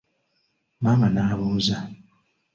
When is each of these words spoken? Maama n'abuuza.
Maama 0.81 1.07
n'abuuza. 1.11 1.77